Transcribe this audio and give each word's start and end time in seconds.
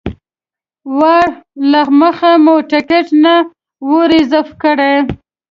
وار 0.99 1.29
له 1.71 1.81
مخه 1.99 2.31
مو 2.43 2.55
ټکټ 2.69 3.05
نه 3.23 3.35
و 3.87 3.91
ریزرف 4.11 4.49
کړی. 4.63 4.93